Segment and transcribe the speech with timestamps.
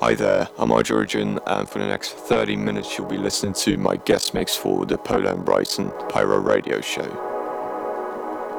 [0.00, 3.96] Hi there, I'm Origin, and for the next 30 minutes, you'll be listening to my
[3.96, 7.10] guest mix for the Pola and Bryson Pyro Radio Show.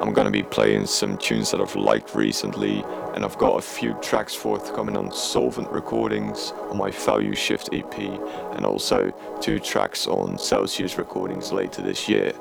[0.01, 2.83] I'm gonna be playing some tunes that I've liked recently,
[3.15, 7.97] and I've got a few tracks forthcoming on Soulvent Recordings on my Value Shift EP,
[7.97, 9.09] and also
[9.39, 12.33] two tracks on Celsius Recordings later this year.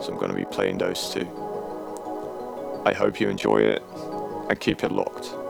[0.00, 1.26] So I'm gonna be playing those too.
[2.86, 3.82] I hope you enjoy it,
[4.48, 5.43] and keep it locked.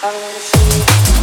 [0.00, 1.17] I wanna see you.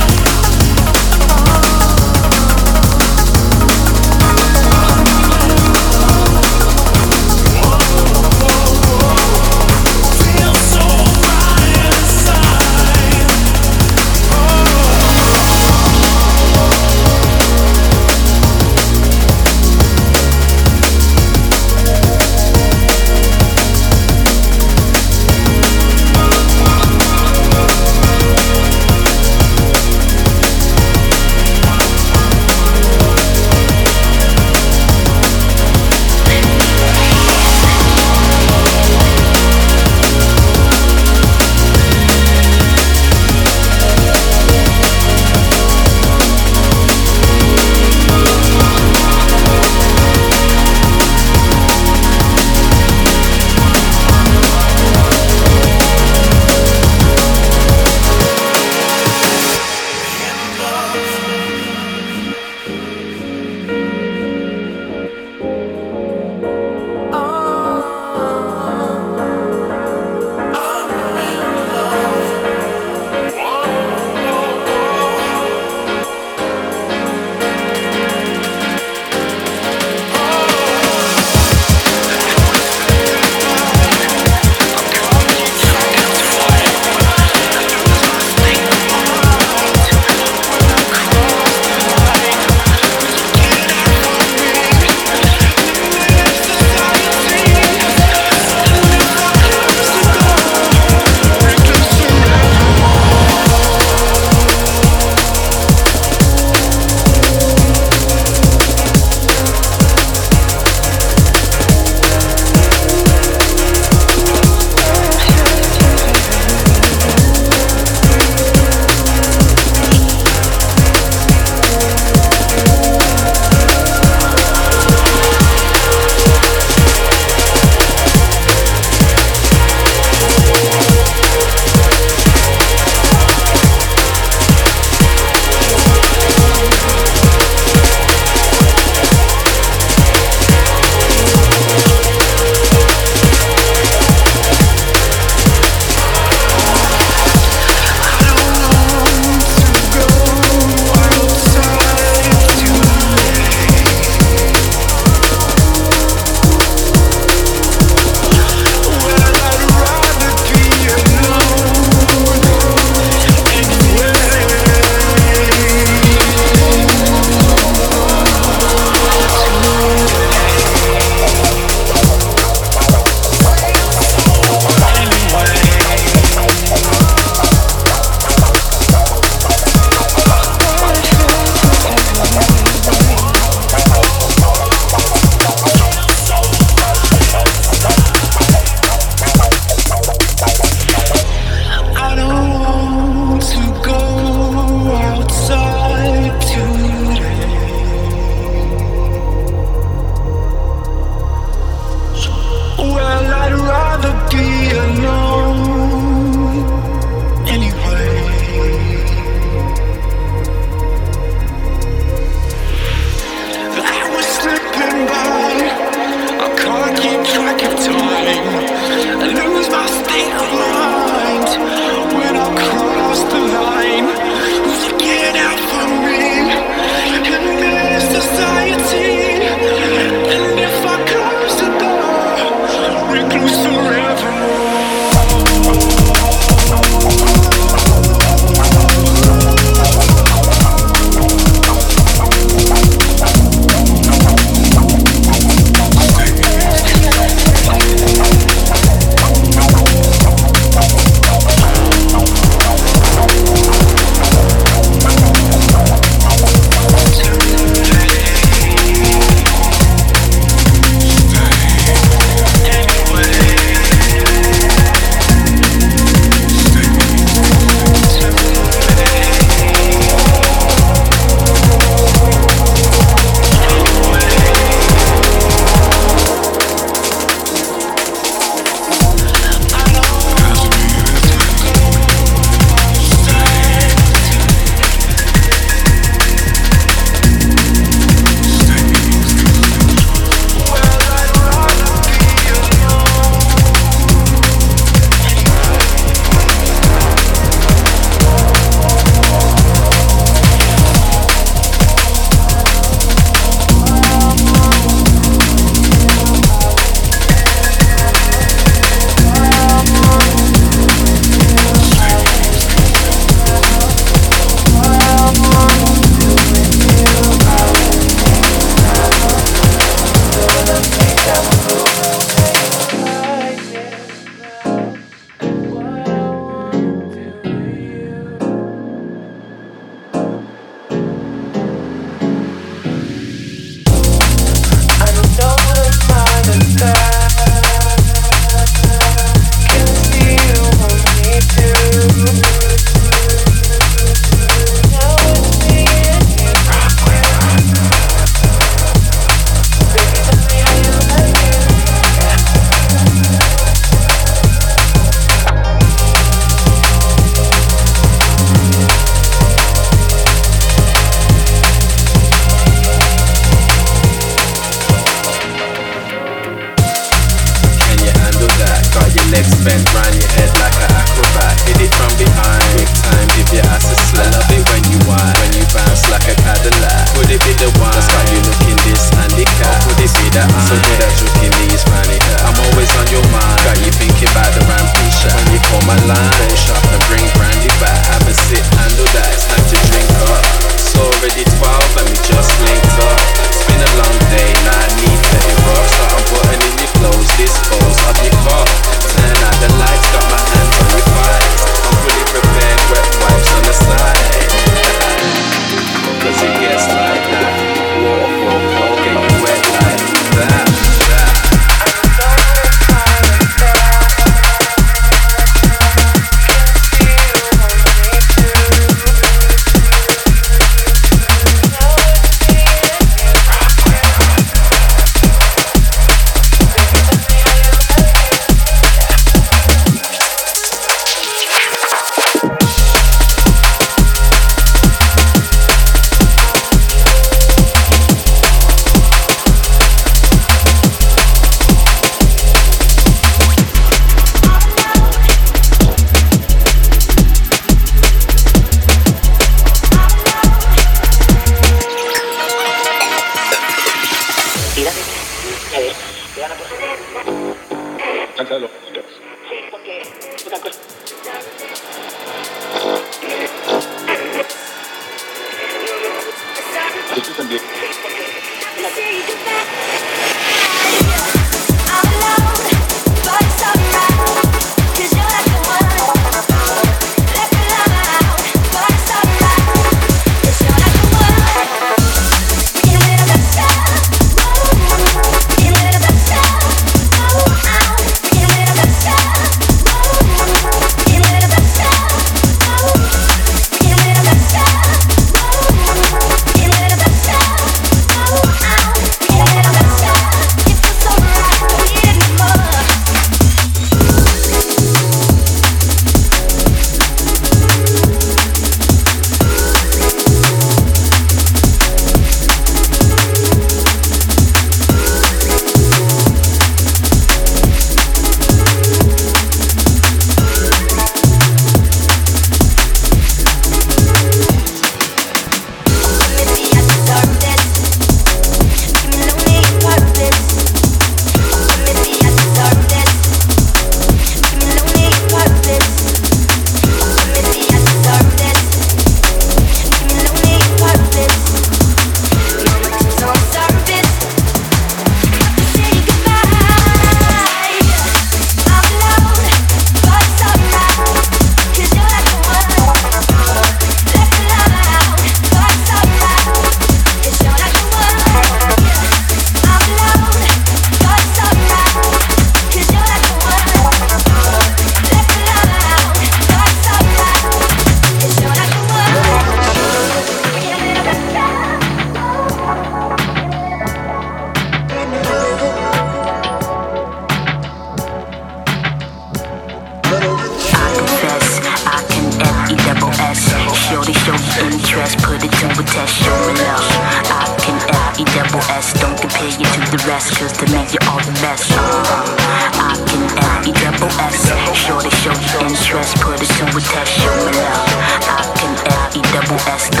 [595.21, 597.93] Shorty show interest, put it to a test, show me love.
[598.25, 600.00] I can L-E-double-S, don't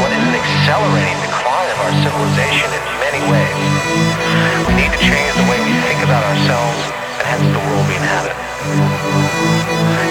[0.00, 3.58] what is an accelerating decline of our civilization in many ways.
[4.68, 6.80] We need to change the way we think about ourselves
[7.20, 8.36] and hence the world we inhabit.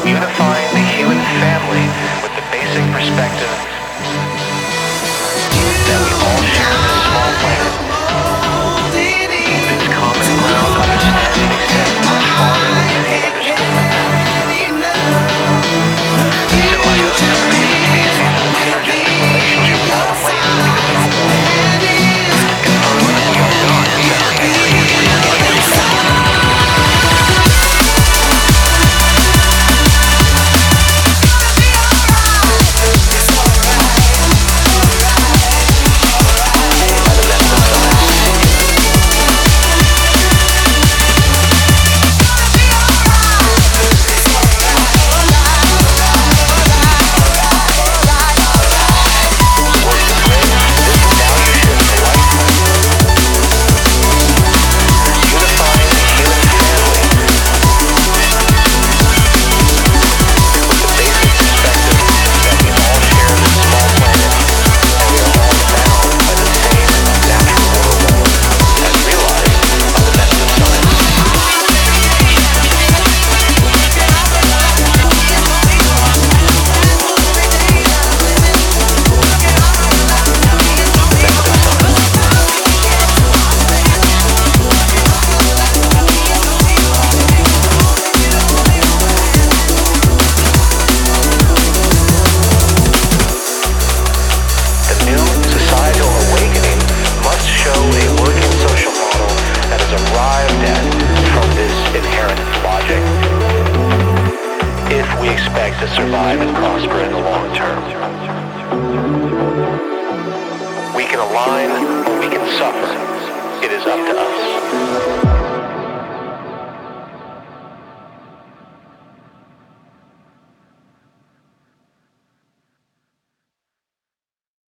[0.05, 1.85] Unifying the human family
[2.21, 3.53] with the basic perspective
[5.89, 6.20] that we